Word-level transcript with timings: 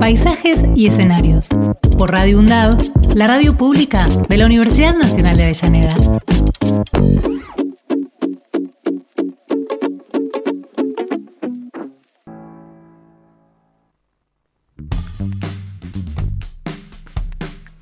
Paisajes 0.00 0.64
y 0.74 0.86
escenarios. 0.86 1.50
Por 1.98 2.10
Radio 2.10 2.38
UNDAV, 2.38 2.78
la 3.14 3.26
radio 3.26 3.54
pública 3.54 4.06
de 4.30 4.36
la 4.38 4.46
Universidad 4.46 4.96
Nacional 4.96 5.36
de 5.36 5.42
Avellaneda. 5.44 5.94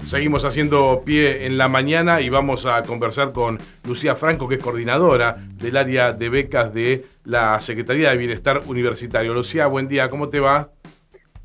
Seguimos 0.05 0.45
haciendo 0.45 1.03
pie 1.05 1.47
en 1.47 1.57
la 1.57 1.69
mañana 1.69 2.21
y 2.21 2.31
vamos 2.31 2.67
a 2.67 2.83
conversar 2.83 3.33
con 3.33 3.61
Lucía 3.85 4.17
Franco, 4.17 4.49
que 4.49 4.57
es 4.57 4.63
coordinadora 4.63 5.37
del 5.37 5.77
área 5.77 6.13
de 6.13 6.29
becas 6.31 6.75
de 6.75 7.07
la 7.25 7.61
Secretaría 7.61 8.11
de 8.11 8.17
Bienestar 8.17 8.63
Universitario. 8.67 9.35
Lucía, 9.35 9.69
buen 9.69 9.87
día, 9.87 10.11
¿cómo 10.11 10.31
te 10.31 10.41
va? 10.41 10.71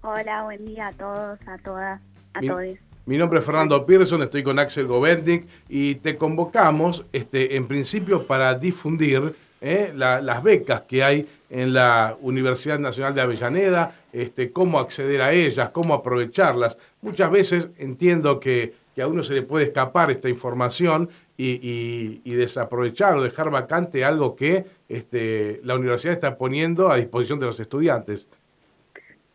Hola, 0.03 0.43
buen 0.43 0.65
día 0.65 0.87
a 0.87 0.91
todos, 0.93 1.39
a 1.47 1.57
todas, 1.59 2.01
a 2.33 2.41
Mi- 2.41 2.47
todos. 2.47 2.65
Mi 3.05 3.17
nombre 3.17 3.39
es 3.39 3.45
Fernando 3.45 3.85
Pearson, 3.85 4.21
estoy 4.21 4.43
con 4.43 4.59
Axel 4.59 4.87
Govetnik 4.87 5.45
y 5.67 5.95
te 5.95 6.17
convocamos 6.17 7.05
este, 7.11 7.55
en 7.57 7.67
principio 7.67 8.25
para 8.27 8.55
difundir 8.55 9.33
eh, 9.61 9.93
la- 9.95 10.21
las 10.21 10.43
becas 10.43 10.81
que 10.81 11.03
hay 11.03 11.27
en 11.49 11.73
la 11.73 12.17
Universidad 12.21 12.79
Nacional 12.79 13.15
de 13.15 13.21
Avellaneda, 13.21 13.95
este, 14.11 14.51
cómo 14.51 14.79
acceder 14.79 15.21
a 15.21 15.31
ellas, 15.31 15.69
cómo 15.69 15.93
aprovecharlas. 15.93 16.77
Muchas 17.01 17.31
veces 17.31 17.69
entiendo 17.77 18.39
que, 18.41 18.73
que 18.95 19.01
a 19.01 19.07
uno 19.07 19.23
se 19.23 19.33
le 19.33 19.41
puede 19.41 19.65
escapar 19.65 20.11
esta 20.11 20.27
información 20.27 21.09
y, 21.37 21.51
y- 21.61 22.21
y 22.25 22.33
desaprovechar 22.33 23.15
o 23.15 23.21
dejar 23.23 23.49
vacante 23.51 24.03
algo 24.03 24.35
que 24.35 24.65
este, 24.89 25.61
la 25.63 25.75
universidad 25.75 26.13
está 26.13 26.37
poniendo 26.37 26.89
a 26.89 26.97
disposición 26.97 27.39
de 27.39 27.45
los 27.47 27.59
estudiantes. 27.59 28.27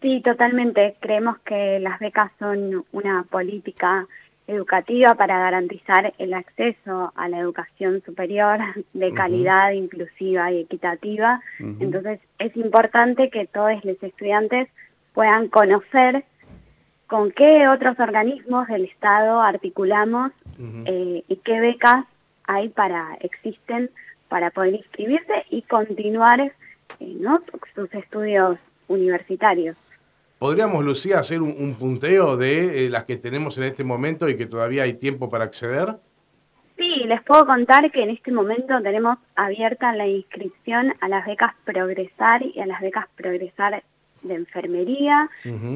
Sí, 0.01 0.21
totalmente. 0.21 0.97
Creemos 1.01 1.39
que 1.41 1.81
las 1.81 1.99
becas 1.99 2.31
son 2.39 2.85
una 2.93 3.25
política 3.25 4.07
educativa 4.47 5.15
para 5.15 5.39
garantizar 5.39 6.15
el 6.19 6.33
acceso 6.35 7.13
a 7.15 7.29
la 7.29 7.39
educación 7.39 8.03
superior 8.05 8.59
de 8.95 9.13
calidad, 9.13 9.73
inclusiva 9.73 10.51
y 10.53 10.61
equitativa. 10.61 11.41
Entonces, 11.59 12.21
es 12.39 12.57
importante 12.57 13.29
que 13.29 13.47
todos 13.47 13.85
los 13.85 14.03
estudiantes 14.03 14.69
puedan 15.13 15.49
conocer 15.49 16.25
con 17.09 17.31
qué 17.33 17.69
otros 17.69 17.99
organismos 17.99 18.69
del 18.69 18.85
Estado 18.85 19.41
articulamos 19.41 20.33
eh, 20.87 21.25
y 21.27 21.37
qué 21.37 21.61
becas 21.61 22.05
hay 22.45 22.69
para 22.69 23.17
existen 23.21 23.91
para 24.29 24.51
poder 24.51 24.75
inscribirse 24.75 25.45
y 25.51 25.63
continuar 25.63 26.41
eh, 26.41 26.53
¿no? 27.01 27.43
sus 27.75 27.93
estudios 27.95 28.59
universitarios. 28.89 29.77
¿Podríamos, 30.39 30.85
Lucía, 30.85 31.19
hacer 31.19 31.43
un, 31.43 31.55
un 31.59 31.75
punteo 31.75 32.37
de 32.37 32.87
eh, 32.87 32.91
las 32.91 33.05
que 33.05 33.17
tenemos 33.17 33.59
en 33.59 33.65
este 33.65 33.83
momento 33.83 34.29
y 34.29 34.37
que 34.37 34.47
todavía 34.47 34.85
hay 34.85 34.95
tiempo 34.95 35.29
para 35.29 35.45
acceder? 35.45 35.97
Sí, 36.77 37.03
les 37.07 37.21
puedo 37.23 37.45
contar 37.45 37.91
que 37.91 38.05
en 38.05 38.11
este 38.11 38.31
momento 38.31 38.81
tenemos 38.81 39.19
abierta 39.35 39.93
la 39.97 40.07
inscripción 40.07 40.95
a 41.01 41.09
las 41.09 41.27
becas 41.27 41.55
Progresar 41.65 42.43
y 42.43 42.61
a 42.61 42.67
las 42.67 42.81
becas 42.81 43.07
Progresar 43.17 43.83
de 44.23 44.35
Enfermería. 44.35 45.29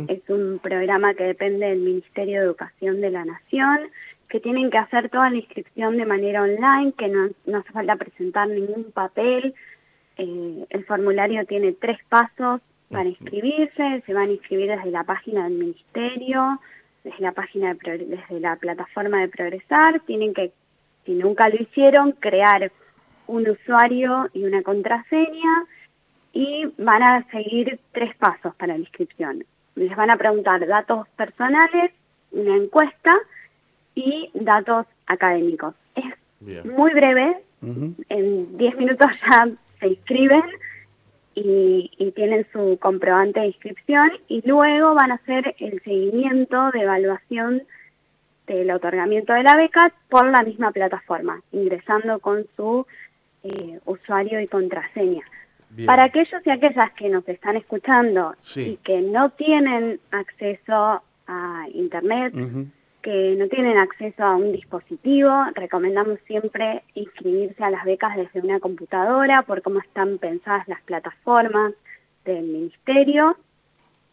Es 0.06 0.20
un 0.28 0.60
programa 0.62 1.14
que 1.14 1.24
depende 1.24 1.66
del 1.66 1.80
Ministerio 1.80 2.38
de 2.38 2.46
Educación 2.46 3.00
de 3.00 3.10
la 3.10 3.24
Nación, 3.24 3.80
que 4.28 4.38
tienen 4.38 4.70
que 4.70 4.78
hacer 4.78 5.08
toda 5.10 5.28
la 5.28 5.36
inscripción 5.36 5.96
de 5.96 6.06
manera 6.06 6.42
online, 6.42 6.92
que 6.96 7.08
no, 7.08 7.30
no 7.46 7.58
hace 7.58 7.72
falta 7.72 7.96
presentar 7.96 8.46
ningún 8.46 8.92
papel. 8.92 9.54
Eh, 10.18 10.66
el 10.70 10.84
formulario 10.84 11.44
tiene 11.46 11.72
tres 11.72 11.98
pasos 12.08 12.60
para 12.92 13.08
inscribirse, 13.08 14.02
se 14.04 14.14
van 14.14 14.28
a 14.28 14.32
inscribir 14.32 14.68
desde 14.68 14.90
la 14.90 15.04
página 15.04 15.44
del 15.44 15.54
Ministerio, 15.54 16.60
desde 17.02 17.20
la 17.20 17.32
página 17.32 17.74
de 17.74 17.98
desde 17.98 18.40
la 18.40 18.56
plataforma 18.56 19.20
de 19.20 19.28
Progresar, 19.28 20.00
tienen 20.00 20.34
que, 20.34 20.52
si 21.04 21.12
nunca 21.12 21.48
lo 21.48 21.56
hicieron, 21.56 22.12
crear 22.12 22.70
un 23.26 23.48
usuario 23.48 24.28
y 24.34 24.44
una 24.44 24.62
contraseña 24.62 25.64
y 26.32 26.66
van 26.78 27.02
a 27.02 27.26
seguir 27.30 27.80
tres 27.92 28.14
pasos 28.16 28.54
para 28.56 28.74
la 28.74 28.80
inscripción. 28.80 29.44
Les 29.74 29.94
van 29.96 30.10
a 30.10 30.16
preguntar 30.16 30.66
datos 30.66 31.08
personales, 31.16 31.92
una 32.30 32.56
encuesta 32.56 33.12
y 33.94 34.30
datos 34.34 34.86
académicos. 35.06 35.74
Es 35.94 36.04
Bien. 36.40 36.68
muy 36.70 36.92
breve, 36.92 37.38
en 38.08 38.58
10 38.58 38.76
minutos 38.76 39.10
ya 39.30 39.48
se 39.78 39.88
inscriben 39.88 40.42
y, 41.34 41.90
y 41.98 42.10
tienen 42.12 42.46
su 42.52 42.78
comprobante 42.80 43.40
de 43.40 43.46
inscripción 43.48 44.10
y 44.28 44.46
luego 44.46 44.94
van 44.94 45.12
a 45.12 45.16
hacer 45.16 45.54
el 45.58 45.80
seguimiento 45.82 46.70
de 46.72 46.80
evaluación 46.80 47.62
del 48.46 48.70
otorgamiento 48.70 49.32
de 49.32 49.42
la 49.44 49.56
beca 49.56 49.92
por 50.08 50.26
la 50.30 50.42
misma 50.42 50.72
plataforma, 50.72 51.40
ingresando 51.52 52.18
con 52.18 52.44
su 52.56 52.86
eh, 53.44 53.78
usuario 53.86 54.40
y 54.40 54.46
contraseña. 54.48 55.22
Bien. 55.70 55.86
Para 55.86 56.04
aquellos 56.04 56.44
y 56.44 56.50
aquellas 56.50 56.92
que 56.92 57.08
nos 57.08 57.26
están 57.28 57.56
escuchando 57.56 58.34
Sí. 58.40 58.72
y 58.72 58.76
que 58.78 59.00
no 59.00 59.30
tienen 59.30 60.00
acceso 60.10 61.02
a 61.26 61.66
Internet, 61.72 62.34
que 63.02 63.34
no 63.36 63.48
tienen 63.48 63.78
acceso 63.78 64.22
a 64.22 64.36
un 64.36 64.52
dispositivo, 64.52 65.30
recomendamos 65.54 66.18
siempre 66.26 66.82
inscribirse 66.94 67.62
a 67.64 67.70
las 67.70 67.84
becas 67.84 68.16
desde 68.16 68.40
una 68.40 68.60
computadora 68.60 69.42
por 69.42 69.60
cómo 69.62 69.80
están 69.80 70.18
pensadas 70.18 70.68
las 70.68 70.80
plataformas 70.82 71.72
del 72.24 72.44
ministerio. 72.44 73.36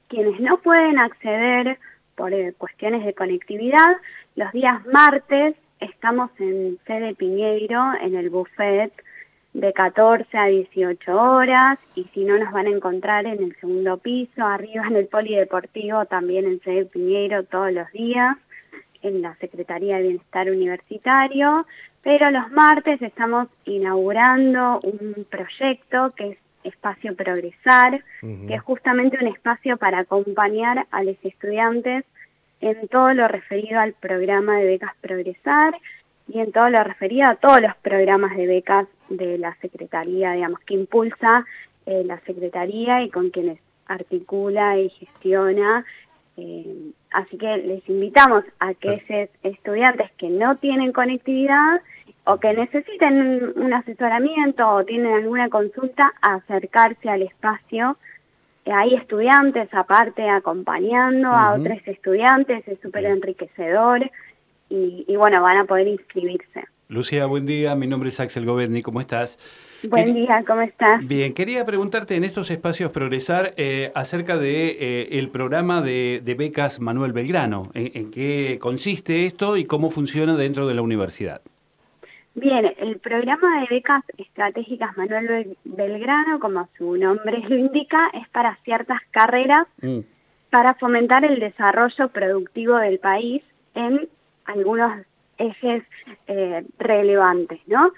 Quienes 0.08 0.40
no 0.40 0.58
pueden 0.58 0.98
acceder 0.98 1.78
por 2.16 2.34
eh, 2.34 2.54
cuestiones 2.58 3.06
de 3.06 3.14
conectividad, 3.14 3.98
los 4.36 4.52
días 4.52 4.86
martes 4.88 5.56
estamos 5.80 6.32
en 6.40 6.80
sede 6.86 7.14
Piñeiro, 7.16 7.94
en 8.02 8.16
el 8.16 8.30
buffet, 8.30 8.92
de 9.54 9.74
14 9.74 10.38
a 10.38 10.46
18 10.46 11.12
horas 11.20 11.80
y 11.96 12.04
si 12.14 12.24
no 12.24 12.38
nos 12.38 12.52
van 12.52 12.68
a 12.68 12.72
encontrar 12.72 13.26
en 13.26 13.42
el 13.42 13.56
segundo 13.60 13.98
piso, 13.98 14.44
arriba 14.46 14.86
en 14.88 14.96
el 14.96 15.08
polideportivo, 15.08 16.06
también 16.06 16.46
en 16.46 16.62
sede 16.62 16.86
Piñeiro 16.86 17.44
todos 17.46 17.72
los 17.72 17.92
días, 17.92 18.38
en 19.02 19.22
la 19.22 19.36
Secretaría 19.36 19.98
de 19.98 20.04
Bienestar 20.04 20.50
Universitario, 20.50 21.66
pero 22.02 22.32
los 22.32 22.52
martes 22.52 23.02
estamos 23.02 23.48
inaugurando 23.66 24.80
un 24.84 25.26
proyecto 25.30 26.14
que 26.16 26.32
es 26.32 26.38
Espacio 26.64 27.16
Progresar, 27.16 28.04
que 28.22 28.54
es 28.54 28.62
justamente 28.62 29.18
un 29.22 29.28
espacio 29.28 29.78
para 29.78 30.00
acompañar 30.00 30.86
a 30.92 31.04
los 31.04 31.16
estudiantes 31.24 32.04
en 32.62 32.88
todo 32.90 33.14
lo 33.14 33.28
referido 33.28 33.80
al 33.80 33.94
programa 33.94 34.58
de 34.58 34.66
becas 34.66 34.94
Progresar 35.00 35.76
y 36.28 36.40
en 36.40 36.52
todo 36.52 36.70
lo 36.70 36.84
referido 36.84 37.28
a 37.28 37.36
todos 37.36 37.62
los 37.62 37.76
programas 37.78 38.36
de 38.36 38.46
becas 38.46 38.88
de 39.10 39.38
la 39.38 39.56
Secretaría, 39.62 40.34
digamos, 40.34 40.60
que 40.62 40.74
impulsa 40.74 41.46
eh, 41.86 42.04
la 42.06 42.20
Secretaría 42.22 43.02
y 43.04 43.10
con 43.10 43.30
quienes 43.30 43.60
articula 43.88 44.78
y 44.78 44.90
gestiona. 44.90 45.86
Eh, 46.40 46.92
así 47.12 47.38
que 47.38 47.58
les 47.58 47.88
invitamos 47.90 48.44
a 48.60 48.74
que 48.74 48.94
esos 48.94 49.30
estudiantes 49.44 50.12
que 50.18 50.30
no 50.30 50.56
tienen 50.56 50.94
conectividad 50.94 51.82
o 52.26 52.38
que 52.38 52.54
necesiten 52.54 53.54
un 53.56 53.74
asesoramiento 53.74 54.68
o 54.68 54.86
tienen 54.86 55.14
alguna 55.14 55.50
consulta, 55.50 56.14
a 56.22 56.36
acercarse 56.36 57.10
al 57.10 57.24
espacio. 57.24 57.98
Eh, 58.66 58.72
Hay 58.72 58.94
estudiantes 58.96 59.68
aparte 59.74 60.30
acompañando 60.30 61.30
a 61.30 61.56
otros 61.56 61.80
estudiantes, 61.86 62.68
es 62.68 62.80
súper 62.82 63.06
enriquecedor 63.06 64.10
y, 64.70 65.06
y 65.08 65.16
bueno, 65.16 65.42
van 65.42 65.58
a 65.58 65.66
poder 65.66 65.88
inscribirse. 65.88 66.66
Lucía, 66.92 67.28
buen 67.28 67.46
día. 67.46 67.76
Mi 67.76 67.86
nombre 67.86 68.10
es 68.10 68.20
Axel 68.20 68.46
Govetni. 68.48 68.82
¿Cómo 68.82 69.00
estás? 69.00 69.38
Buen 69.88 70.12
día, 70.16 70.44
¿cómo 70.46 70.62
estás? 70.62 71.08
Bien, 71.08 71.36
quería 71.36 71.64
preguntarte 71.64 72.16
en 72.16 72.24
estos 72.24 72.50
espacios 72.50 72.90
Progresar 72.90 73.54
eh, 73.58 73.92
acerca 73.94 74.38
de 74.38 74.70
eh, 74.72 75.20
el 75.20 75.30
programa 75.30 75.84
de, 75.84 76.20
de 76.26 76.34
becas 76.34 76.80
Manuel 76.80 77.14
Belgrano. 77.14 77.62
¿En, 77.76 77.92
en 77.94 78.12
qué 78.12 78.58
consiste 78.60 79.28
esto 79.28 79.56
y 79.56 79.66
cómo 79.66 79.92
funciona 79.92 80.36
dentro 80.36 80.66
de 80.68 80.74
la 80.74 80.82
universidad? 80.82 81.42
Bien, 82.34 82.66
el 82.80 82.98
programa 82.98 83.62
de 83.62 83.68
becas 83.70 84.04
estratégicas 84.18 84.98
Manuel 84.98 85.28
Bel- 85.28 85.58
Belgrano, 85.66 86.40
como 86.40 86.68
su 86.76 86.98
nombre 86.98 87.38
lo 87.48 87.56
indica, 87.56 88.10
es 88.16 88.28
para 88.30 88.58
ciertas 88.66 89.00
carreras 89.12 89.68
para 90.50 90.74
fomentar 90.74 91.24
el 91.24 91.40
desarrollo 91.40 92.08
productivo 92.10 92.78
del 92.78 92.98
país 92.98 93.44
en 93.76 94.10
algunos 94.46 94.92
ejes 95.40 95.84
eh, 96.28 96.64
relevantes, 96.78 97.60
¿no? 97.68 97.92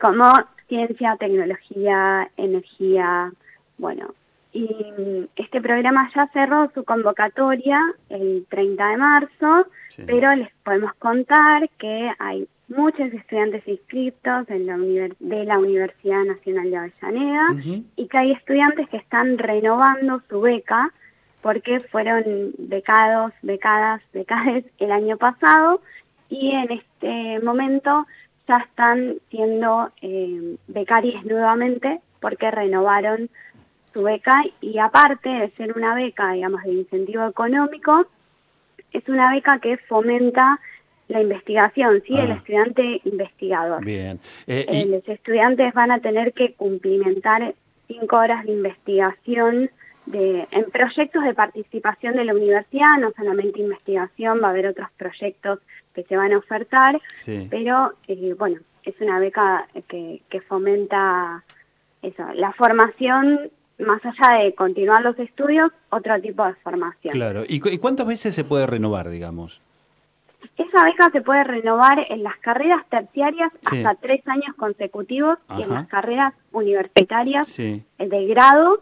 Como 0.00 0.32
ciencia, 0.68 1.16
tecnología, 1.18 2.30
energía, 2.36 3.32
bueno. 3.78 4.14
Y 4.52 4.64
mm, 4.64 5.24
este 5.36 5.60
programa 5.60 6.10
ya 6.14 6.28
cerró 6.32 6.70
su 6.74 6.84
convocatoria 6.84 7.80
el 8.08 8.46
30 8.48 8.88
de 8.88 8.96
marzo, 8.96 9.66
Sí. 9.88 10.02
pero 10.06 10.34
les 10.34 10.50
podemos 10.64 10.94
contar 10.94 11.68
que 11.78 12.10
hay 12.18 12.48
muchos 12.68 13.12
estudiantes 13.12 13.66
inscritos 13.68 14.48
en 14.48 14.66
la 14.66 14.76
de 15.20 15.44
la 15.44 15.58
Universidad 15.58 16.24
Nacional 16.24 16.70
de 16.70 16.76
Avellaneda 16.76 17.54
y 17.94 18.08
que 18.08 18.18
hay 18.18 18.32
estudiantes 18.32 18.88
que 18.88 18.96
están 18.96 19.38
renovando 19.38 20.20
su 20.28 20.40
beca 20.40 20.92
porque 21.42 21.78
fueron 21.78 22.24
becados, 22.58 23.32
becadas, 23.42 24.02
becades 24.12 24.64
el 24.78 24.90
año 24.90 25.16
pasado 25.16 25.80
y 26.28 26.50
en 26.52 26.70
este 26.72 27.40
momento 27.44 28.06
ya 28.48 28.56
están 28.68 29.16
siendo 29.30 29.90
eh, 30.02 30.56
becarios 30.68 31.24
nuevamente 31.24 32.00
porque 32.20 32.50
renovaron 32.50 33.28
su 33.92 34.02
beca 34.02 34.42
y 34.60 34.78
aparte 34.78 35.28
de 35.28 35.50
ser 35.52 35.76
una 35.76 35.94
beca, 35.94 36.32
digamos, 36.32 36.62
de 36.64 36.72
incentivo 36.72 37.26
económico, 37.26 38.06
es 38.92 39.08
una 39.08 39.32
beca 39.32 39.58
que 39.58 39.76
fomenta 39.78 40.60
la 41.08 41.20
investigación, 41.22 42.02
¿sí? 42.06 42.14
El 42.16 42.32
Ah. 42.32 42.34
estudiante 42.34 43.00
investigador. 43.04 43.84
Bien. 43.84 44.18
Eh, 44.46 44.66
Eh, 44.68 44.76
y- 44.80 44.84
los 44.90 45.08
estudiantes 45.08 45.72
van 45.74 45.90
a 45.92 46.00
tener 46.00 46.32
que 46.32 46.54
cumplimentar 46.54 47.54
cinco 47.86 48.16
horas 48.16 48.44
de 48.44 48.52
investigación 48.52 49.70
de, 50.06 50.46
en 50.50 50.64
proyectos 50.70 51.24
de 51.24 51.34
participación 51.34 52.14
de 52.16 52.24
la 52.24 52.34
universidad, 52.34 52.96
no 53.00 53.12
solamente 53.16 53.60
investigación, 53.60 54.40
va 54.42 54.48
a 54.48 54.50
haber 54.50 54.66
otros 54.68 54.88
proyectos 54.96 55.58
que 55.96 56.04
se 56.04 56.16
van 56.16 56.32
a 56.32 56.38
ofertar, 56.38 57.00
sí. 57.14 57.48
pero 57.50 57.94
eh, 58.06 58.34
bueno, 58.38 58.60
es 58.84 58.94
una 59.00 59.18
beca 59.18 59.66
que, 59.88 60.22
que 60.28 60.40
fomenta 60.42 61.42
eso, 62.02 62.22
la 62.34 62.52
formación, 62.52 63.50
más 63.78 64.00
allá 64.04 64.44
de 64.44 64.54
continuar 64.54 65.02
los 65.02 65.18
estudios, 65.18 65.72
otro 65.90 66.20
tipo 66.20 66.44
de 66.46 66.54
formación. 66.56 67.12
Claro. 67.14 67.42
¿Y, 67.48 67.58
cu- 67.60 67.70
y 67.70 67.78
cuántas 67.78 68.06
veces 68.06 68.34
se 68.34 68.44
puede 68.44 68.66
renovar, 68.66 69.08
digamos? 69.08 69.60
Esa 70.56 70.84
beca 70.84 71.10
se 71.10 71.22
puede 71.22 71.42
renovar 71.44 72.06
en 72.10 72.22
las 72.22 72.36
carreras 72.38 72.86
terciarias 72.88 73.50
Sí. 73.62 73.78
hasta 73.82 73.94
tres 74.00 74.20
años 74.28 74.54
consecutivos 74.56 75.38
y 75.58 75.62
en 75.62 75.70
las 75.70 75.88
carreras 75.88 76.34
universitarias 76.52 77.48
Sí. 77.48 77.82
eh, 77.98 78.08
de 78.08 78.26
grado, 78.26 78.80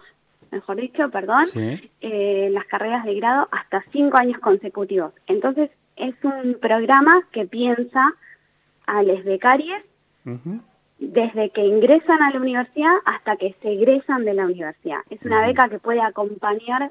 mejor 0.50 0.76
dicho, 0.76 1.08
perdón, 1.10 1.46
Sí. 1.46 1.90
eh, 2.00 2.48
las 2.52 2.66
carreras 2.66 3.04
de 3.04 3.14
grado 3.14 3.48
hasta 3.52 3.82
cinco 3.92 4.18
años 4.18 4.38
consecutivos. 4.40 5.12
Entonces, 5.26 5.70
es 5.96 6.14
un 6.22 6.58
programa 6.60 7.22
que 7.32 7.46
piensa 7.46 8.14
a 8.86 9.02
los 9.02 9.24
becarios 9.24 9.82
desde 10.98 11.50
que 11.50 11.64
ingresan 11.64 12.22
a 12.22 12.30
la 12.30 12.38
universidad 12.38 12.94
hasta 13.04 13.36
que 13.36 13.54
se 13.60 13.72
egresan 13.72 14.24
de 14.24 14.34
la 14.34 14.44
universidad. 14.44 15.00
Es 15.10 15.22
una 15.22 15.46
beca 15.46 15.68
que 15.68 15.78
puede 15.78 16.00
acompañar 16.00 16.90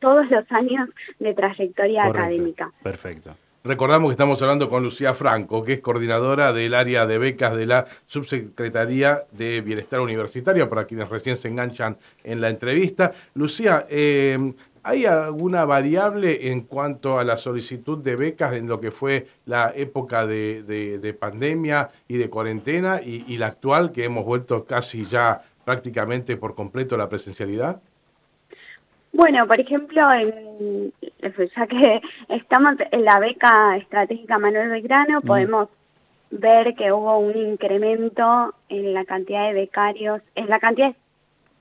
todos 0.00 0.28
los 0.30 0.50
años 0.50 0.88
de 1.18 1.32
trayectoria 1.34 2.02
Correcto. 2.02 2.18
académica. 2.18 2.72
Perfecto. 2.82 3.34
Recordamos 3.64 4.08
que 4.08 4.14
estamos 4.14 4.42
hablando 4.42 4.68
con 4.68 4.82
Lucía 4.82 5.14
Franco, 5.14 5.62
que 5.62 5.74
es 5.74 5.80
coordinadora 5.80 6.52
del 6.52 6.74
área 6.74 7.06
de 7.06 7.16
becas 7.18 7.54
de 7.54 7.66
la 7.66 7.86
Subsecretaría 8.06 9.22
de 9.30 9.60
Bienestar 9.60 10.00
Universitario, 10.00 10.68
para 10.68 10.84
quienes 10.84 11.08
recién 11.08 11.36
se 11.36 11.46
enganchan 11.46 11.96
en 12.24 12.40
la 12.40 12.48
entrevista. 12.48 13.12
Lucía, 13.34 13.86
eh, 13.88 14.52
¿hay 14.82 15.06
alguna 15.06 15.64
variable 15.64 16.50
en 16.50 16.62
cuanto 16.62 17.18
a 17.18 17.24
la 17.24 17.36
solicitud 17.36 17.98
de 17.98 18.16
becas 18.16 18.54
en 18.54 18.68
lo 18.68 18.80
que 18.80 18.90
fue 18.90 19.26
la 19.46 19.72
época 19.74 20.26
de, 20.26 20.62
de- 20.62 20.98
de 20.98 21.14
pandemia 21.14 21.88
y 22.08 22.16
de 22.16 22.28
cuarentena 22.30 23.00
y, 23.00 23.24
y 23.28 23.38
la 23.38 23.48
actual, 23.48 23.92
que 23.92 24.04
hemos 24.04 24.24
vuelto 24.24 24.64
casi 24.64 25.04
ya 25.04 25.42
prácticamente 25.64 26.36
por 26.36 26.54
completo 26.54 26.94
a 26.94 26.98
la 26.98 27.08
presencialidad? 27.08 27.80
Bueno, 29.12 29.46
por 29.46 29.60
ejemplo, 29.60 30.10
en- 30.12 30.92
ya 31.54 31.66
que 31.66 32.00
estamos 32.28 32.74
en 32.90 33.04
la 33.04 33.18
beca 33.20 33.76
estratégica 33.76 34.38
Manuel 34.38 34.70
Belgrano, 34.70 35.20
podemos 35.20 35.68
ver 36.30 36.74
que 36.74 36.90
hubo 36.90 37.18
un 37.18 37.36
incremento 37.36 38.54
en 38.70 38.94
la 38.94 39.04
cantidad 39.04 39.46
de 39.48 39.52
becarios, 39.52 40.22
en 40.34 40.48
la 40.48 40.58
cantidad 40.58 40.88
de 40.88 40.94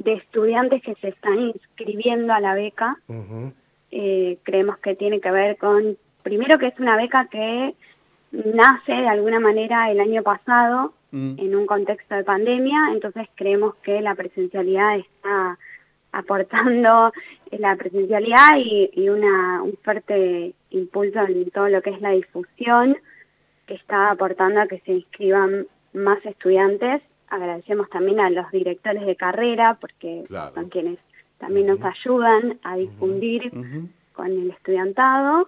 estudiantes 0.06 0.82
que 0.82 0.96
se 0.96 1.10
están 1.10 1.40
inscribiendo 1.40 2.34
a 2.34 2.40
la 2.40 2.54
beca. 2.56 2.98
Eh, 3.92 4.38
creemos 4.44 4.78
que 4.80 4.96
tiene 4.96 5.20
que 5.20 5.32
ver 5.32 5.58
con, 5.58 5.98
primero 6.24 6.58
que 6.58 6.68
es 6.68 6.80
una 6.80 6.96
beca 6.96 7.26
que 7.26 7.76
nace 8.32 8.94
de 8.94 9.08
alguna 9.08 9.40
manera 9.40 9.92
el 9.92 10.00
año 10.00 10.24
pasado 10.24 10.94
Mm. 11.12 11.36
en 11.40 11.56
un 11.56 11.66
contexto 11.66 12.16
de 12.16 12.24
pandemia, 12.24 12.92
entonces 12.94 13.28
creemos 13.36 13.76
que 13.84 14.00
la 14.00 14.16
presencialidad 14.16 14.98
está 14.98 15.58
aportando 16.14 17.12
la 17.52 17.76
presencialidad 17.76 18.58
y, 18.58 18.90
y 18.94 19.10
una, 19.10 19.62
un 19.62 19.78
fuerte 19.84 20.54
impulso 20.70 21.20
en 21.20 21.52
todo 21.52 21.68
lo 21.68 21.82
que 21.82 21.90
es 21.90 22.02
la 22.02 22.12
difusión 22.12 22.98
que 23.68 23.74
está 23.74 24.12
aportando 24.12 24.62
a 24.62 24.68
que 24.68 24.80
se 24.80 24.94
inscriban 24.94 25.68
más 25.94 26.26
estudiantes. 26.26 27.02
Agradecemos 27.32 27.90
también 27.90 28.20
a 28.20 28.30
los 28.30 28.52
directores 28.52 29.06
de 29.06 29.16
carrera 29.16 29.78
porque 29.80 30.24
Claro. 30.28 30.54
son 30.54 30.70
quienes 30.70 31.00
también 31.40 31.68
nos 31.68 31.80
ayudan 31.82 32.60
a 32.64 32.76
difundir 32.76 33.50
con 34.14 34.28
el 34.28 34.52
estudiantado. 34.52 35.48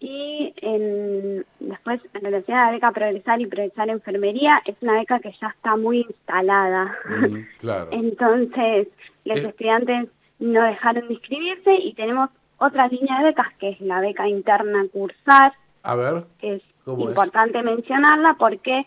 Y 0.00 0.52
en, 0.58 1.46
después, 1.60 2.00
en 2.12 2.20
relación 2.20 2.58
a 2.58 2.66
la 2.66 2.72
beca 2.72 2.92
Progresar 2.92 3.40
y 3.40 3.46
Progresar 3.46 3.88
Enfermería, 3.88 4.60
es 4.66 4.76
una 4.82 4.98
beca 4.98 5.18
que 5.18 5.32
ya 5.40 5.48
está 5.48 5.76
muy 5.76 6.00
instalada. 6.08 6.94
Mm. 7.08 7.36
Claro. 7.58 7.88
Entonces, 7.90 8.88
los 9.24 9.38
Eh. 9.38 9.46
estudiantes 9.48 10.08
no 10.40 10.62
dejaron 10.62 11.08
de 11.08 11.14
inscribirse 11.14 11.74
y 11.74 11.94
tenemos 11.94 12.28
otra 12.58 12.86
línea 12.88 13.18
de 13.20 13.24
becas 13.26 13.48
que 13.58 13.70
es 13.70 13.80
la 13.80 14.00
beca 14.00 14.28
interna 14.28 14.84
Cursar, 14.92 15.54
A 15.82 15.94
ver, 15.96 16.24
que 16.38 16.56
es 16.56 16.62
¿Cómo 16.84 17.04
es? 17.04 17.08
importante 17.10 17.62
mencionarla 17.62 18.34
porque 18.38 18.86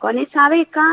con 0.00 0.18
esa 0.18 0.48
beca 0.48 0.84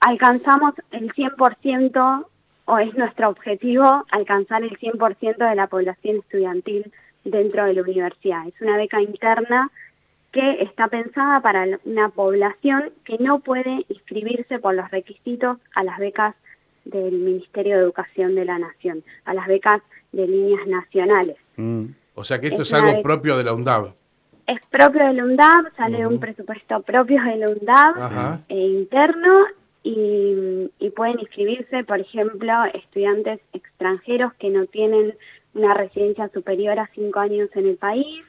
alcanzamos 0.00 0.74
el 0.90 1.12
100% 1.12 2.26
o 2.66 2.78
es 2.78 2.94
nuestro 2.94 3.30
objetivo 3.30 4.04
alcanzar 4.10 4.62
el 4.62 4.78
100% 4.78 5.36
de 5.36 5.54
la 5.54 5.66
población 5.68 6.18
estudiantil 6.18 6.92
dentro 7.24 7.64
de 7.64 7.74
la 7.74 7.82
universidad. 7.82 8.46
Es 8.46 8.60
una 8.60 8.76
beca 8.76 9.00
interna 9.00 9.70
que 10.32 10.62
está 10.62 10.88
pensada 10.88 11.40
para 11.40 11.66
una 11.84 12.10
población 12.10 12.90
que 13.04 13.16
no 13.18 13.40
puede 13.40 13.86
inscribirse 13.88 14.58
por 14.58 14.74
los 14.74 14.90
requisitos 14.90 15.56
a 15.74 15.82
las 15.82 15.98
becas 15.98 16.34
del 16.84 17.12
Ministerio 17.12 17.76
de 17.76 17.82
Educación 17.82 18.34
de 18.34 18.44
la 18.44 18.58
Nación, 18.58 19.02
a 19.24 19.34
las 19.34 19.46
becas 19.46 19.80
de 20.12 20.26
líneas 20.26 20.66
nacionales. 20.66 21.36
Mm. 21.56 21.86
o 22.14 22.24
sea 22.24 22.38
que 22.38 22.48
esto 22.48 22.62
Es 22.62 22.68
es 22.68 22.74
algo 22.74 23.02
propio 23.02 23.36
de 23.36 23.44
la 23.44 23.54
UNDAV. 23.54 23.94
Es 24.46 24.60
propio 24.70 25.06
del 25.06 25.22
UNDAB, 25.22 25.74
sale 25.76 25.98
de 25.98 26.06
un 26.06 26.20
presupuesto 26.20 26.80
propio 26.82 27.22
del 27.22 27.46
UNDAB 27.46 27.96
Ajá. 27.98 28.40
e 28.48 28.58
interno 28.58 29.46
y, 29.88 30.70
y 30.78 30.90
pueden 30.90 31.18
inscribirse, 31.20 31.82
por 31.84 32.00
ejemplo, 32.00 32.52
estudiantes 32.74 33.40
extranjeros 33.54 34.34
que 34.34 34.50
no 34.50 34.66
tienen 34.66 35.14
una 35.54 35.72
residencia 35.72 36.28
superior 36.28 36.78
a 36.78 36.90
cinco 36.94 37.20
años 37.20 37.48
en 37.54 37.66
el 37.66 37.76
país, 37.76 38.22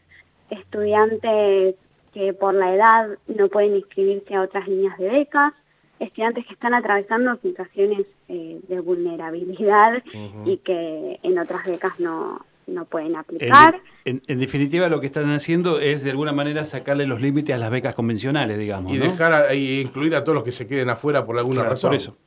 estudiantes 0.50 1.76
que 2.14 2.34
por 2.34 2.54
la 2.54 2.74
edad 2.74 3.10
no 3.28 3.50
pueden 3.50 3.76
inscribirse 3.76 4.36
a 4.36 4.42
otras 4.42 4.68
líneas 4.68 4.98
de 4.98 5.10
becas, 5.10 5.54
estudiantes 6.00 6.46
que 6.46 6.54
están 6.54 6.74
atravesando 6.74 7.36
situaciones 7.38 8.06
eh, 8.30 8.62
de 8.68 8.80
vulnerabilidad 8.80 10.02
y 10.46 10.58
que 10.58 11.20
en 11.22 11.38
otras 11.38 11.66
becas 11.66 12.00
no, 12.00 12.40
no 12.70 12.86
pueden 12.86 13.10
En, 13.10 13.16
aplicar. 13.18 13.82
en- 14.06 14.22
en 14.28 14.40
definitiva, 14.40 14.88
lo 14.90 15.00
que 15.00 15.08
están 15.08 15.30
haciendo 15.32 15.80
es 15.80 16.04
de 16.04 16.12
alguna 16.12 16.32
manera 16.32 16.66
sacarle 16.66 17.06
los 17.06 17.22
límites 17.22 17.56
a 17.56 17.60
las 17.60 17.72
becas 17.72 17.96
convencionales, 17.96 18.58
digamos. 18.58 18.94
Y 18.94 18.98
¿no? 18.98 19.04
dejar 19.06 19.34
a- 19.34 19.54
y 19.54 19.82
incluir 19.82 20.16
a 20.16 20.24
todos 20.24 20.36
los 20.36 20.44
que 20.44 20.52
se 20.52 20.68
queden 20.68 20.90
afuera 20.90 21.26
por 21.26 21.38
alguna 21.38 21.56
Claro, 21.62 21.70
razón. 21.72 21.90
por 21.90 21.96
eso. 21.96 22.18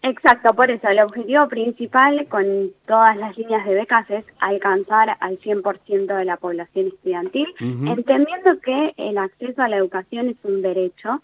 Exacto, 0.00 0.54
por 0.54 0.70
eso 0.70 0.86
el 0.88 1.00
objetivo 1.00 1.48
principal 1.48 2.24
con 2.28 2.70
todas 2.86 3.16
las 3.16 3.36
líneas 3.36 3.66
de 3.66 3.74
becas 3.74 4.08
es 4.10 4.24
alcanzar 4.38 5.16
al 5.18 5.38
100% 5.40 6.14
de 6.16 6.24
la 6.24 6.36
población 6.36 6.86
estudiantil, 6.86 7.48
entendiendo 7.60 8.60
que 8.60 8.94
el 8.96 9.18
acceso 9.18 9.60
a 9.60 9.68
la 9.68 9.76
educación 9.76 10.28
es 10.28 10.36
un 10.44 10.62
derecho 10.62 11.20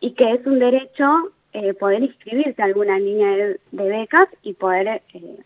y 0.00 0.12
que 0.14 0.32
es 0.32 0.44
un 0.44 0.58
derecho 0.58 1.30
eh, 1.52 1.72
poder 1.74 2.02
inscribirse 2.02 2.60
a 2.60 2.64
alguna 2.64 2.98
línea 2.98 3.30
de, 3.36 3.60
de 3.70 3.84
becas 3.84 4.26
y 4.42 4.54
poder, 4.54 5.02
eh, 5.14 5.36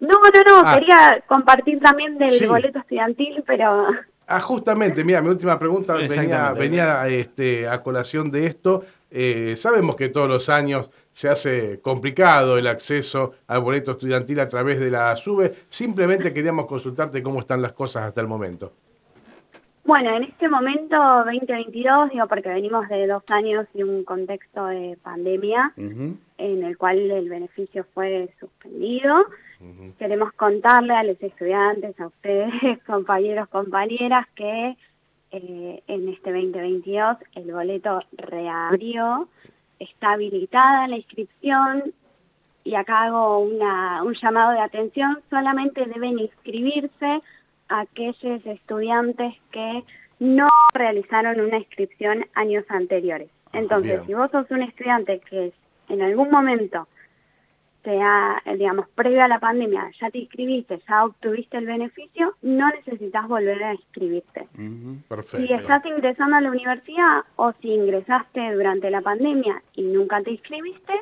No, 0.00 0.08
no, 0.08 0.42
no, 0.62 0.68
Ah. 0.68 0.74
quería 0.78 1.22
compartir 1.26 1.80
también 1.80 2.18
del 2.18 2.30
Sí. 2.30 2.46
boleto 2.46 2.78
estudiantil, 2.78 3.42
pero 3.46 3.86
Ah, 4.26 4.40
justamente, 4.40 5.04
mira, 5.04 5.20
mi 5.20 5.28
última 5.28 5.58
pregunta 5.58 5.94
venía, 5.96 6.52
venía 6.52 7.06
este, 7.08 7.68
a 7.68 7.78
colación 7.80 8.30
de 8.30 8.46
esto. 8.46 8.82
Eh, 9.10 9.54
sabemos 9.56 9.96
que 9.96 10.08
todos 10.08 10.26
los 10.28 10.48
años 10.48 10.90
se 11.14 11.28
hace 11.28 11.80
complicado 11.80 12.58
el 12.58 12.66
acceso 12.66 13.34
al 13.46 13.62
boleto 13.62 13.92
estudiantil 13.92 14.40
a 14.40 14.48
través 14.48 14.80
de 14.80 14.90
la 14.90 15.16
SUBE. 15.16 15.54
Simplemente 15.68 16.34
queríamos 16.34 16.66
consultarte 16.66 17.22
cómo 17.22 17.40
están 17.40 17.62
las 17.62 17.72
cosas 17.72 18.02
hasta 18.02 18.20
el 18.20 18.26
momento. 18.26 18.72
bueno, 19.84 20.16
en 20.16 20.24
este 20.24 20.48
momento 20.48 20.96
2022, 20.96 22.10
digo 22.10 22.26
porque 22.26 22.48
venimos 22.48 22.88
de 22.88 23.06
dos 23.06 23.22
años 23.30 23.66
y 23.74 23.82
un 23.84 24.02
contexto 24.02 24.66
de 24.66 24.98
pandemia 25.02 25.72
en 25.76 26.64
el 26.64 26.76
cual 26.76 26.98
el 27.10 27.28
beneficio 27.28 27.86
fue 27.94 28.28
suspendido. 28.40 29.26
Queremos 29.98 30.32
contarle 30.32 30.94
a 30.94 31.04
los 31.04 31.22
estudiantes, 31.22 31.98
a 32.00 32.08
ustedes, 32.08 32.82
compañeros, 32.86 33.48
compañeras, 33.48 34.26
que 34.34 34.76
eh, 35.30 35.82
en 35.88 36.08
este 36.08 36.32
2022 36.32 37.16
el 37.34 37.52
boleto 37.52 38.00
reabrió, 38.12 39.28
está 39.78 40.12
habilitada 40.12 40.88
la 40.88 40.96
inscripción 40.96 41.92
y 42.64 42.74
acá 42.74 43.04
hago 43.04 43.40
una, 43.40 44.02
un 44.02 44.14
llamado 44.14 44.52
de 44.52 44.60
atención, 44.60 45.20
solamente 45.28 45.84
deben 45.84 46.18
inscribirse 46.18 47.20
aquellos 47.68 48.46
estudiantes 48.46 49.34
que 49.50 49.84
no 50.18 50.48
realizaron 50.72 51.40
una 51.40 51.58
inscripción 51.58 52.24
años 52.34 52.64
anteriores. 52.68 53.28
Entonces, 53.52 53.92
bien. 53.92 54.06
si 54.06 54.14
vos 54.14 54.30
sos 54.30 54.50
un 54.50 54.62
estudiante 54.62 55.20
que 55.20 55.52
en 55.88 56.02
algún 56.02 56.30
momento 56.30 56.88
te 57.84 58.00
ha, 58.00 58.40
eh, 58.46 58.56
digamos, 58.56 58.88
previo 58.94 59.22
a 59.22 59.28
la 59.28 59.38
pandemia, 59.38 59.90
ya 60.00 60.10
te 60.10 60.18
inscribiste, 60.18 60.80
ya 60.88 61.04
obtuviste 61.04 61.58
el 61.58 61.66
beneficio, 61.66 62.34
no 62.42 62.68
necesitas 62.70 63.28
volver 63.28 63.62
a 63.62 63.74
inscribirte. 63.74 64.48
Perfecto. 65.06 65.46
Si 65.46 65.52
estás 65.52 65.84
ingresando 65.84 66.36
a 66.36 66.40
la 66.40 66.50
universidad 66.50 67.24
o 67.36 67.52
si 67.60 67.68
ingresaste 67.68 68.52
durante 68.54 68.90
la 68.90 69.02
pandemia 69.02 69.62
y 69.74 69.82
nunca 69.82 70.22
te 70.22 70.30
inscribiste, 70.32 70.94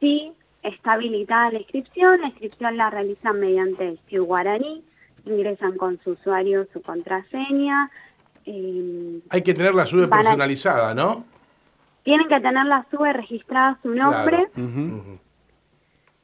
sí 0.00 0.32
está 0.62 0.92
habilitada 0.92 1.52
la 1.52 1.58
inscripción. 1.60 2.20
La 2.20 2.28
inscripción 2.28 2.76
la 2.76 2.90
realizan 2.90 3.40
mediante 3.40 3.88
el 3.88 3.98
CIU 4.08 4.24
Guaraní, 4.26 4.84
ingresan 5.24 5.76
con 5.78 5.98
su 6.04 6.10
usuario, 6.10 6.66
su 6.74 6.82
contraseña. 6.82 7.90
eh, 8.44 9.20
Hay 9.30 9.42
que 9.42 9.54
tener 9.54 9.74
la 9.74 9.86
SUBE 9.86 10.08
personalizada, 10.08 10.94
¿no? 10.94 11.24
tienen 12.02 12.28
que 12.28 12.40
tener 12.40 12.64
la 12.66 12.84
SUBE 12.90 13.12
registrada 13.12 13.78
su 13.82 13.94
nombre. 13.94 14.48
Claro. 14.54 15.18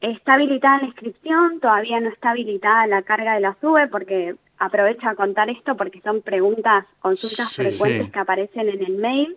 Está 0.06 0.34
habilitada 0.34 0.78
la 0.78 0.86
inscripción, 0.86 1.58
todavía 1.58 1.98
no 1.98 2.10
está 2.10 2.30
habilitada 2.30 2.86
la 2.86 3.02
carga 3.02 3.34
de 3.34 3.40
la 3.40 3.56
SUBE 3.60 3.88
porque 3.88 4.36
aprovecho 4.56 5.08
a 5.08 5.16
contar 5.16 5.50
esto 5.50 5.76
porque 5.76 6.00
son 6.00 6.22
preguntas, 6.22 6.84
consultas 7.00 7.48
Sí, 7.48 7.62
frecuentes 7.62 8.06
sí. 8.06 8.12
que 8.12 8.18
aparecen 8.20 8.68
en 8.68 8.84
el 8.84 8.96
mail. 8.98 9.36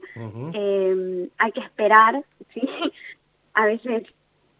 Eh, 0.53 1.29
hay 1.39 1.51
que 1.53 1.61
esperar, 1.61 2.23
¿sí? 2.53 2.61
A 3.55 3.65
veces 3.65 4.03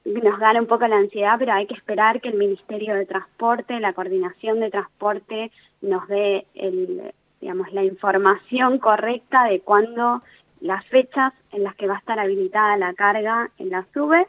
nos 0.03 0.39
gana 0.39 0.59
un 0.59 0.65
poco 0.65 0.87
la 0.87 0.97
ansiedad, 0.97 1.35
pero 1.37 1.53
hay 1.53 1.67
que 1.67 1.75
esperar 1.75 2.21
que 2.21 2.29
el 2.29 2.37
Ministerio 2.37 2.95
de 2.95 3.05
Transporte, 3.05 3.79
la 3.79 3.93
Coordinación 3.93 4.61
de 4.61 4.71
Transporte, 4.71 5.51
nos 5.81 6.07
dé 6.07 6.47
el, 6.55 7.13
digamos, 7.39 7.71
la 7.71 7.83
información 7.83 8.79
correcta 8.79 9.43
de 9.43 9.59
cuándo 9.59 10.23
las 10.61 10.85
fechas 10.87 11.33
en 11.51 11.63
las 11.63 11.75
que 11.75 11.87
va 11.87 11.95
a 11.95 11.99
estar 11.99 12.19
habilitada 12.19 12.77
la 12.77 12.93
carga 12.93 13.49
en 13.57 13.69
la 13.69 13.85
SUBE. 13.93 14.27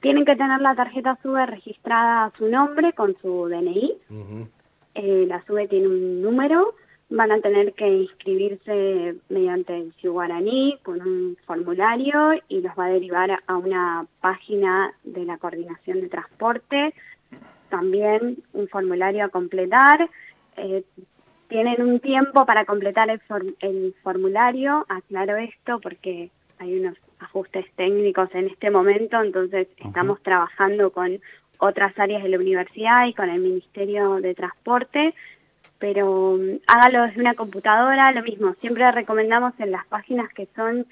Tienen 0.00 0.24
que 0.24 0.36
tener 0.36 0.60
la 0.60 0.74
tarjeta 0.74 1.18
SUBE 1.22 1.46
registrada 1.46 2.24
a 2.26 2.30
su 2.38 2.48
nombre 2.48 2.92
con 2.92 3.16
su 3.20 3.48
DNI. 3.48 3.92
Eh, 4.94 5.24
la 5.28 5.42
SUBE 5.44 5.66
tiene 5.68 5.88
un 5.88 6.22
número, 6.22 6.74
van 7.10 7.32
a 7.32 7.40
tener 7.40 7.72
que 7.74 7.88
inscribirse 7.88 9.16
mediante 9.28 9.76
el 9.76 9.92
Guaraní 10.10 10.78
con 10.82 11.00
un 11.02 11.36
formulario 11.44 12.32
y 12.48 12.60
los 12.60 12.72
va 12.78 12.86
a 12.86 12.90
derivar 12.90 13.30
a- 13.32 13.42
a 13.46 13.56
una 13.56 14.06
página 14.20 14.92
de 15.02 15.24
la 15.24 15.36
Coordinación 15.38 15.98
de 16.00 16.08
Transporte, 16.08 16.94
también 17.68 18.38
un 18.52 18.68
formulario 18.68 19.24
a 19.24 19.28
completar. 19.28 20.08
Eh, 20.56 20.84
tienen 21.54 21.80
un 21.82 22.00
tiempo 22.00 22.44
para 22.46 22.64
completar 22.64 23.10
el, 23.10 23.20
for- 23.20 23.54
el 23.60 23.94
formulario, 24.02 24.84
aclaro 24.88 25.36
esto 25.36 25.78
porque 25.80 26.30
hay 26.58 26.80
unos 26.80 26.96
ajustes 27.20 27.64
técnicos 27.76 28.28
en 28.34 28.48
este 28.48 28.70
momento, 28.72 29.22
entonces 29.22 29.68
estamos 29.84 30.20
trabajando 30.20 30.90
con 30.90 31.20
otras 31.58 31.96
áreas 31.96 32.24
de 32.24 32.28
la 32.30 32.38
universidad 32.38 33.06
y 33.06 33.14
con 33.14 33.30
el 33.30 33.38
Ministerio 33.40 34.16
de 34.16 34.34
Transporte, 34.34 35.14
pero 35.78 36.36
mm, 36.40 36.58
hágalo 36.66 37.02
desde 37.04 37.20
una 37.20 37.34
computadora, 37.34 38.10
lo 38.10 38.24
mismo, 38.24 38.54
siempre 38.60 38.90
recomendamos 38.90 39.52
en 39.60 39.70
las 39.70 39.86
páginas 39.86 40.32
que 40.34 40.48
son 40.56 40.86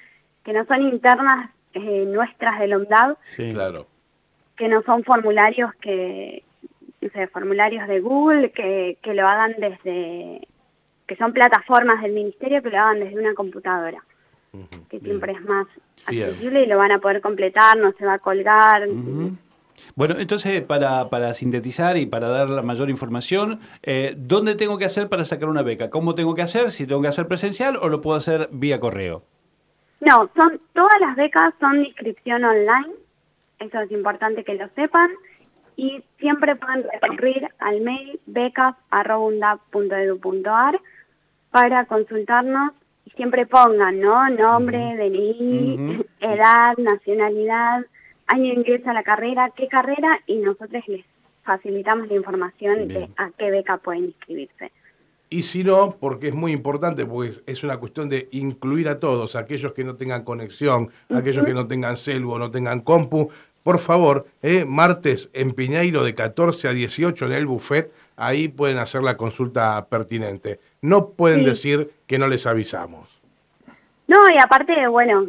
que 0.45 0.53
no 0.53 0.65
son 0.67 0.83
internas 0.83 1.51
eh, 1.75 2.05
nuestras 2.07 2.61
del 2.61 2.75
OMDAV, 2.75 3.17
Sí. 3.27 3.49
Claro. 3.51 3.89
que 4.57 4.69
no 4.69 4.83
son 4.83 5.03
formularios 5.03 5.75
que, 5.81 6.45
no 7.01 7.09
sé, 7.09 7.27
formularios 7.27 7.89
de 7.89 7.99
Google, 7.99 8.53
que, 8.53 8.97
que 9.03 9.15
lo 9.15 9.27
hagan 9.27 9.55
desde, 9.59 10.47
que 11.13 11.19
son 11.19 11.35
plataformas 11.35 12.01
del 12.01 12.13
ministerio, 12.13 12.63
que 12.63 12.71
lo 12.71 12.79
hagan 12.79 13.01
desde 13.01 13.21
una 13.21 13.35
computadora, 13.35 14.03
que 14.89 14.99
siempre 15.01 15.33
es 15.33 15.43
más 15.43 15.67
Bien. 16.09 16.31
accesible 16.31 16.63
y 16.63 16.67
lo 16.67 16.79
van 16.79 16.91
a 16.91 17.01
poder 17.01 17.21
completar, 17.21 17.77
no 17.77 17.93
se 17.93 18.07
va 18.07 18.15
a 18.15 18.19
colgar. 18.19 18.89
Bueno, 19.95 20.15
entonces, 20.19 20.63
para, 20.63 21.11
para 21.11 21.35
sintetizar 21.35 21.99
y 21.99 22.07
para 22.07 22.29
dar 22.29 22.49
la 22.49 22.63
mayor 22.63 22.89
información, 22.89 23.61
eh, 23.83 24.15
¿dónde 24.17 24.55
tengo 24.55 24.79
que 24.79 24.87
hacer 24.87 25.11
para 25.11 25.27
sacar 25.27 25.51
una 25.51 25.61
beca? 25.61 25.91
¿Cómo 25.91 26.15
tengo 26.15 26.35
que 26.35 26.41
hacer? 26.41 26.71
¿Si 26.71 26.87
tengo 26.87 27.03
que 27.03 27.09
hacer 27.09 27.29
presencial 27.29 27.77
o 27.77 27.91
lo 27.91 28.01
puedo 28.01 28.17
hacer 28.17 28.49
vía 28.51 28.81
correo? 28.81 29.23
No, 30.01 30.31
son 30.35 30.63
todas 30.73 30.99
las 30.99 31.15
becas 31.15 31.53
son 31.61 31.83
de 31.83 31.89
inscripción 31.89 32.43
online, 32.43 32.95
eso 33.59 33.81
es 33.81 33.93
importante 33.93 34.45
que 34.45 34.55
lo 34.55 34.67
sepan, 34.71 35.11
y 35.77 36.03
siempre 36.19 36.57
pueden 36.57 36.87
recurrir 36.91 37.49
al 37.59 37.83
mail 37.83 38.19
becas.edu.ar 38.25 40.81
para 41.53 41.85
consultarnos 41.85 42.73
y 43.05 43.11
siempre 43.11 43.47
pongan, 43.47 44.01
¿no? 44.01 44.29
Nombre, 44.31 44.97
DNI, 44.97 45.75
Ujú. 45.79 46.07
edad, 46.21 46.77
nacionalidad, 46.79 47.85
año 48.27 48.43
de 48.45 48.55
ingreso 48.55 48.91
a 48.91 48.95
la 48.95 49.03
carrera, 49.05 49.53
qué 49.55 49.69
carrera, 49.69 50.19
y 50.27 50.37
nosotros 50.37 50.83
les 50.89 51.05
facilitamos 51.45 52.09
la 52.09 52.15
información 52.15 52.89
de 52.89 53.09
a 53.17 53.31
qué 53.37 53.51
beca 53.51 53.77
pueden 53.77 54.07
inscribirse. 54.07 54.73
Y 55.29 55.43
si 55.45 55.65
no, 55.65 55.97
porque 55.99 56.29
es 56.29 56.35
muy 56.35 56.53
importante, 56.53 57.07
porque 57.07 57.31
es- 57.31 57.43
es 57.47 57.65
una 57.65 57.79
cuestión 57.79 58.09
de 58.09 58.29
incluir 58.33 58.89
a 58.89 59.01
todos, 59.01 59.35
aquellos 59.35 59.73
que 59.73 59.83
no 59.83 59.97
tengan 59.97 60.25
conexión, 60.25 60.91
aquellos 61.09 61.45
que 61.45 61.55
no 61.55 61.67
tengan 61.67 61.97
celu 61.97 62.33
o 62.33 62.39
no 62.39 62.51
tengan 62.51 62.81
compu, 62.81 63.31
por 63.63 63.79
favor, 63.79 64.27
eh, 64.43 64.65
martes 64.65 65.31
en 65.33 65.53
Piñeiro 65.53 66.03
de 66.05 66.15
14 66.15 66.69
a 66.69 66.73
18 66.73 67.27
en 67.27 67.33
el 67.33 67.47
buffet, 67.47 67.93
ahí 68.17 68.49
pueden 68.49 68.79
hacer 68.79 69.03
la 69.03 69.17
consulta 69.17 69.85
pertinente. 69.87 70.61
No 70.81 71.11
pueden 71.11 71.41
Sí. 71.41 71.47
decir 71.47 71.91
que 72.07 72.19
no 72.19 72.27
les 72.29 72.47
avisamos. 72.47 73.09
No, 74.09 74.19
y 74.31 74.39
aparte, 74.39 74.87
bueno, 74.89 75.29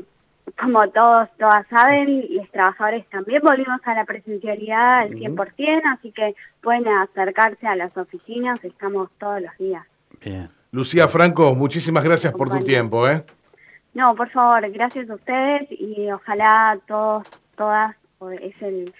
como 0.60 0.88
todos, 0.90 1.30
todas 1.38 1.66
saben, 1.68 2.26
los 2.32 2.50
trabajadores 2.52 3.08
también 3.10 3.42
volvimos 3.42 3.80
a 3.86 3.94
la 3.94 4.04
presencialidad 4.06 5.00
al 5.00 5.10
100%, 5.14 5.82
así 5.94 6.12
que 6.12 6.36
pueden 6.62 6.88
acercarse 6.88 7.66
a 7.68 7.76
las 7.76 7.96
oficinas, 7.98 8.62
estamos 8.64 9.10
todos 9.20 9.42
los 9.42 9.58
días. 9.58 9.86
Bien. 10.24 10.50
Lucía 10.72 11.08
Franco, 11.08 11.54
muchísimas 11.56 12.04
gracias 12.04 12.34
por 12.34 12.50
tu 12.50 12.60
tiempo. 12.66 13.08
¿eh? 13.08 13.24
No, 13.94 14.16
por 14.16 14.30
favor, 14.30 14.68
gracias 14.72 15.08
a 15.10 15.14
ustedes 15.16 15.68
y 15.70 16.12
ojalá 16.12 16.78
todos, 16.88 17.28
todas, 17.56 17.96
es 18.32 18.60
el 18.62 18.94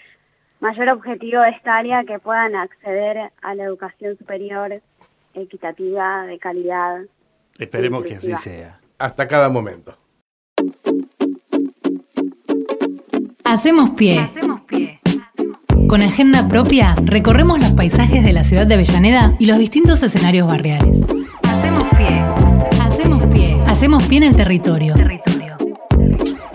mayor 0.60 0.88
objetivo 0.90 1.42
de 1.42 1.50
esta 1.50 1.76
área 1.76 2.04
que 2.04 2.18
puedan 2.18 2.56
acceder 2.56 3.30
a 3.42 3.54
la 3.54 3.64
educación 3.64 4.16
superior 4.16 4.72
equitativa, 5.34 6.26
de 6.26 6.38
calidad. 6.38 7.02
Esperemos 7.58 8.04
que 8.04 8.16
así 8.16 8.34
sea. 8.36 8.80
Hasta 8.98 9.26
cada 9.28 9.48
momento. 9.48 9.96
Hacemos 13.44 13.90
pie. 13.90 14.20
Hacemos 14.20 14.60
pie. 14.62 15.00
Con 15.88 16.02
agenda 16.02 16.48
propia, 16.48 16.96
recorremos 17.04 17.60
los 17.60 17.72
paisajes 17.72 18.24
de 18.24 18.32
la 18.32 18.42
ciudad 18.42 18.66
de 18.66 18.74
Avellaneda 18.74 19.36
y 19.38 19.46
los 19.46 19.58
distintos 19.58 20.02
escenarios 20.02 20.48
barriales. 20.48 21.06
Hacemos 21.42 21.84
pie. 21.96 22.24
Hacemos 22.80 23.22
pie. 23.24 23.56
Hacemos 23.66 24.02
pie 24.08 24.18
en 24.18 24.24
el 24.24 24.36
territorio. 24.36 24.94
Territorio. 24.94 25.33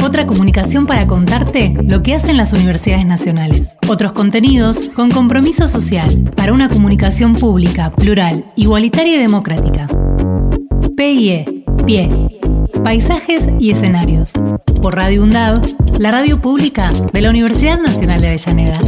Otra 0.03 0.25
comunicación 0.25 0.85
para 0.85 1.05
contarte 1.07 1.75
lo 1.83 2.01
que 2.01 2.15
hacen 2.15 2.37
las 2.37 2.53
universidades 2.53 3.05
nacionales. 3.05 3.75
Otros 3.87 4.13
contenidos 4.13 4.89
con 4.95 5.11
compromiso 5.11 5.67
social 5.67 6.31
para 6.35 6.53
una 6.53 6.69
comunicación 6.69 7.35
pública, 7.35 7.91
plural, 7.91 8.45
igualitaria 8.55 9.15
y 9.15 9.19
democrática. 9.19 9.87
PIE, 10.95 11.65
Pie. 11.85 12.39
Paisajes 12.83 13.49
y 13.59 13.71
escenarios. 13.71 14.33
Por 14.81 14.95
Radio 14.95 15.23
UNDAV, 15.23 15.61
la 15.97 16.11
radio 16.11 16.39
pública 16.39 16.89
de 17.11 17.21
la 17.21 17.29
Universidad 17.29 17.79
Nacional 17.79 18.21
de 18.21 18.27
Avellaneda. 18.27 18.79